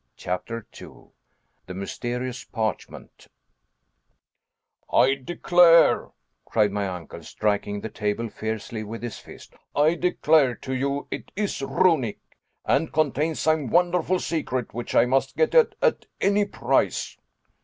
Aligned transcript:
CHAPTER 0.17 0.65
2 0.71 1.11
THE 1.67 1.75
MYSTERIOUS 1.75 2.45
PARCHMENT 2.45 3.27
[Illustration: 4.91 4.91
Runic 4.91 4.91
Glyphs] 4.97 5.11
"I 5.11 5.23
Declare," 5.23 6.09
cried 6.43 6.71
my 6.71 6.87
uncle, 6.87 7.21
striking 7.21 7.81
the 7.81 7.89
table 7.89 8.27
fiercely 8.27 8.81
with 8.83 9.03
his 9.03 9.19
fist, 9.19 9.53
"I 9.75 9.93
declare 9.93 10.55
to 10.55 10.73
you 10.73 11.07
it 11.11 11.31
is 11.35 11.61
Runic 11.61 12.17
and 12.65 12.91
contains 12.91 13.39
some 13.39 13.69
wonderful 13.69 14.19
secret, 14.19 14.73
which 14.73 14.95
I 14.95 15.05
must 15.05 15.37
get 15.37 15.53
at, 15.53 15.75
at 15.83 16.07
any 16.19 16.45
price." 16.45 17.15